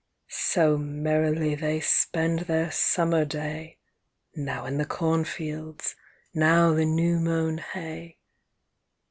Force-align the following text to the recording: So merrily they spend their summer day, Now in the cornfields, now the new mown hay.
So 0.29 0.79
merrily 0.79 1.53
they 1.53 1.79
spend 1.79 2.39
their 2.49 2.71
summer 2.71 3.23
day, 3.23 3.77
Now 4.35 4.65
in 4.65 4.79
the 4.79 4.85
cornfields, 4.85 5.95
now 6.33 6.73
the 6.73 6.85
new 6.85 7.19
mown 7.19 7.59
hay. 7.59 8.17